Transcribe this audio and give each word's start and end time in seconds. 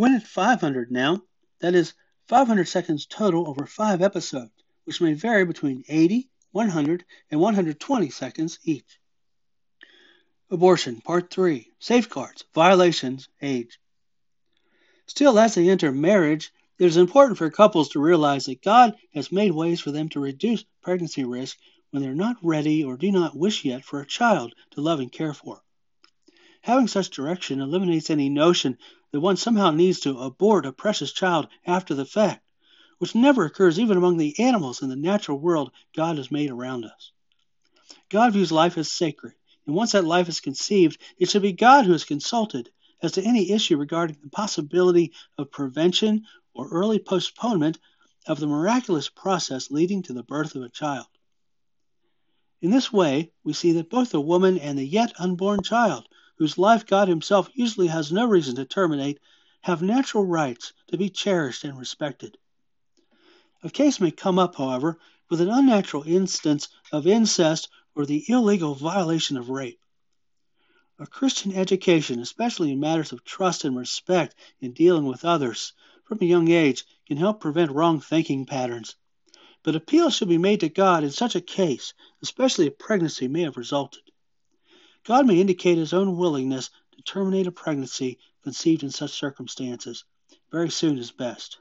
We're 0.00 0.16
at 0.16 0.26
500 0.26 0.90
now. 0.90 1.24
That 1.60 1.74
is 1.74 1.92
500 2.28 2.66
seconds 2.66 3.04
total 3.04 3.46
over 3.46 3.66
five 3.66 4.00
episodes, 4.00 4.50
which 4.84 5.02
may 5.02 5.12
vary 5.12 5.44
between 5.44 5.84
80, 5.90 6.30
100, 6.52 7.04
and 7.30 7.38
120 7.38 8.08
seconds 8.08 8.58
each. 8.64 8.98
Abortion, 10.50 11.02
Part 11.02 11.30
3 11.30 11.70
Safeguards, 11.80 12.46
Violations, 12.54 13.28
Age. 13.42 13.78
Still, 15.06 15.38
as 15.38 15.54
they 15.54 15.68
enter 15.68 15.92
marriage, 15.92 16.50
it 16.78 16.86
is 16.86 16.96
important 16.96 17.36
for 17.36 17.50
couples 17.50 17.90
to 17.90 18.00
realize 18.00 18.46
that 18.46 18.62
God 18.62 18.96
has 19.12 19.30
made 19.30 19.52
ways 19.52 19.80
for 19.80 19.90
them 19.90 20.08
to 20.08 20.20
reduce 20.20 20.64
pregnancy 20.80 21.24
risk 21.26 21.58
when 21.90 22.02
they're 22.02 22.14
not 22.14 22.38
ready 22.42 22.82
or 22.84 22.96
do 22.96 23.12
not 23.12 23.36
wish 23.36 23.66
yet 23.66 23.84
for 23.84 24.00
a 24.00 24.06
child 24.06 24.54
to 24.70 24.80
love 24.80 25.00
and 25.00 25.12
care 25.12 25.34
for. 25.34 25.62
Having 26.62 26.88
such 26.88 27.10
direction 27.10 27.60
eliminates 27.60 28.08
any 28.08 28.30
notion 28.30 28.78
that 29.12 29.20
one 29.20 29.36
somehow 29.36 29.70
needs 29.70 30.00
to 30.00 30.18
abort 30.18 30.66
a 30.66 30.72
precious 30.72 31.12
child 31.12 31.48
after 31.66 31.94
the 31.94 32.04
fact, 32.04 32.44
which 32.98 33.14
never 33.14 33.44
occurs 33.44 33.78
even 33.78 33.96
among 33.96 34.16
the 34.16 34.38
animals 34.38 34.82
in 34.82 34.88
the 34.88 34.96
natural 34.96 35.38
world 35.38 35.70
God 35.94 36.16
has 36.18 36.30
made 36.30 36.50
around 36.50 36.84
us. 36.84 37.12
God 38.08 38.32
views 38.32 38.52
life 38.52 38.76
as 38.78 38.90
sacred, 38.90 39.34
and 39.66 39.74
once 39.74 39.92
that 39.92 40.04
life 40.04 40.28
is 40.28 40.40
conceived, 40.40 41.00
it 41.18 41.28
should 41.28 41.42
be 41.42 41.52
God 41.52 41.86
who 41.86 41.94
is 41.94 42.04
consulted 42.04 42.70
as 43.02 43.12
to 43.12 43.22
any 43.22 43.50
issue 43.50 43.76
regarding 43.76 44.18
the 44.22 44.30
possibility 44.30 45.12
of 45.38 45.50
prevention 45.50 46.26
or 46.54 46.68
early 46.68 46.98
postponement 46.98 47.78
of 48.26 48.38
the 48.38 48.46
miraculous 48.46 49.08
process 49.08 49.70
leading 49.70 50.02
to 50.02 50.12
the 50.12 50.22
birth 50.22 50.54
of 50.54 50.62
a 50.62 50.68
child. 50.68 51.06
In 52.60 52.70
this 52.70 52.92
way, 52.92 53.32
we 53.42 53.54
see 53.54 53.72
that 53.72 53.88
both 53.88 54.10
the 54.10 54.20
woman 54.20 54.58
and 54.58 54.78
the 54.78 54.84
yet 54.84 55.12
unborn 55.18 55.62
child, 55.62 56.06
whose 56.40 56.56
life 56.56 56.86
God 56.86 57.06
Himself 57.06 57.50
usually 57.52 57.88
has 57.88 58.10
no 58.10 58.26
reason 58.26 58.56
to 58.56 58.64
terminate, 58.64 59.20
have 59.60 59.82
natural 59.82 60.24
rights 60.24 60.72
to 60.86 60.96
be 60.96 61.10
cherished 61.10 61.64
and 61.64 61.78
respected. 61.78 62.38
A 63.62 63.68
case 63.68 64.00
may 64.00 64.10
come 64.10 64.38
up, 64.38 64.56
however, 64.56 64.98
with 65.28 65.42
an 65.42 65.50
unnatural 65.50 66.02
instance 66.04 66.70
of 66.90 67.06
incest 67.06 67.68
or 67.94 68.06
the 68.06 68.24
illegal 68.26 68.74
violation 68.74 69.36
of 69.36 69.50
rape. 69.50 69.82
A 70.98 71.06
Christian 71.06 71.52
education, 71.52 72.20
especially 72.20 72.72
in 72.72 72.80
matters 72.80 73.12
of 73.12 73.22
trust 73.22 73.66
and 73.66 73.76
respect 73.76 74.34
in 74.62 74.72
dealing 74.72 75.04
with 75.04 75.26
others, 75.26 75.74
from 76.04 76.20
a 76.22 76.24
young 76.24 76.50
age, 76.50 76.86
can 77.06 77.18
help 77.18 77.40
prevent 77.40 77.70
wrong 77.70 78.00
thinking 78.00 78.46
patterns 78.46 78.96
but 79.62 79.76
appeal 79.76 80.08
should 80.08 80.28
be 80.30 80.38
made 80.38 80.60
to 80.60 80.70
God 80.70 81.04
in 81.04 81.10
such 81.10 81.34
a 81.34 81.40
case, 81.42 81.92
especially 82.22 82.66
if 82.66 82.78
pregnancy 82.78 83.28
may 83.28 83.42
have 83.42 83.58
resulted. 83.58 84.09
God 85.04 85.26
may 85.26 85.40
indicate 85.40 85.78
his 85.78 85.92
own 85.92 86.16
willingness 86.16 86.70
to 86.92 87.02
terminate 87.02 87.46
a 87.46 87.52
pregnancy 87.52 88.18
conceived 88.42 88.82
in 88.82 88.90
such 88.90 89.12
circumstances. 89.12 90.04
Very 90.50 90.70
soon 90.70 90.98
is 90.98 91.10
best. 91.10 91.58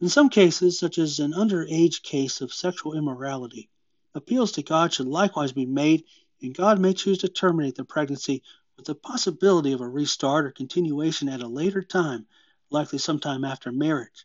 In 0.00 0.08
some 0.08 0.28
cases, 0.28 0.78
such 0.78 0.98
as 0.98 1.18
an 1.18 1.32
underage 1.32 2.02
case 2.02 2.40
of 2.40 2.52
sexual 2.52 2.94
immorality, 2.94 3.68
appeals 4.14 4.52
to 4.52 4.62
God 4.62 4.92
should 4.92 5.08
likewise 5.08 5.52
be 5.52 5.66
made, 5.66 6.04
and 6.40 6.54
God 6.54 6.78
may 6.78 6.92
choose 6.94 7.18
to 7.18 7.28
terminate 7.28 7.74
the 7.74 7.84
pregnancy 7.84 8.42
with 8.76 8.86
the 8.86 8.94
possibility 8.94 9.72
of 9.72 9.80
a 9.80 9.88
restart 9.88 10.46
or 10.46 10.52
continuation 10.52 11.28
at 11.28 11.42
a 11.42 11.48
later 11.48 11.82
time, 11.82 12.26
likely 12.70 12.98
sometime 12.98 13.44
after 13.44 13.72
marriage. 13.72 14.24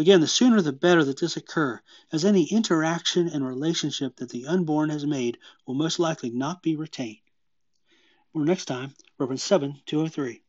Again, 0.00 0.22
the 0.22 0.26
sooner 0.26 0.62
the 0.62 0.72
better 0.72 1.04
that 1.04 1.18
this 1.18 1.36
occur, 1.36 1.78
as 2.10 2.24
any 2.24 2.44
interaction 2.44 3.28
and 3.28 3.46
relationship 3.46 4.16
that 4.16 4.30
the 4.30 4.46
unborn 4.46 4.88
has 4.88 5.04
made 5.04 5.36
will 5.66 5.74
most 5.74 5.98
likely 5.98 6.30
not 6.30 6.62
be 6.62 6.74
retained. 6.74 7.18
Or 8.32 8.42
next 8.42 8.64
time, 8.64 8.94
Romans 9.18 9.42
7 9.42 9.82
203. 9.84 10.40